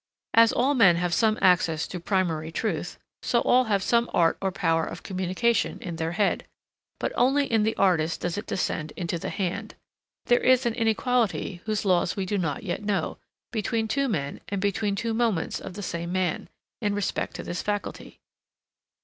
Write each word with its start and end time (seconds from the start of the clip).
As 0.33 0.51
all 0.51 0.73
men 0.73 0.95
have 0.95 1.13
some 1.13 1.37
access 1.43 1.85
to 1.85 1.99
primary 1.99 2.51
truth, 2.51 2.97
so 3.21 3.41
all 3.41 3.65
have 3.65 3.83
some 3.83 4.09
art 4.15 4.35
or 4.41 4.51
power 4.51 4.83
of 4.83 5.03
communication 5.03 5.77
in 5.79 5.97
their 5.97 6.13
head, 6.13 6.47
but 6.99 7.11
only 7.13 7.45
in 7.45 7.61
the 7.61 7.75
artist 7.77 8.21
does 8.21 8.35
it 8.35 8.47
descend 8.47 8.93
into 8.97 9.19
the 9.19 9.29
hand. 9.29 9.75
There 10.25 10.39
is 10.41 10.65
an 10.65 10.73
inequality, 10.73 11.61
whose 11.65 11.85
laws 11.85 12.15
we 12.15 12.25
do 12.25 12.39
not 12.39 12.63
yet 12.63 12.81
know, 12.81 13.19
between 13.51 13.87
two 13.87 14.07
men 14.09 14.41
and 14.49 14.59
between 14.59 14.95
two 14.95 15.13
moments 15.13 15.59
of 15.61 15.75
the 15.75 15.83
same 15.83 16.11
man, 16.11 16.49
in 16.81 16.95
respect 16.95 17.35
to 17.35 17.43
this 17.43 17.61
faculty. 17.61 18.19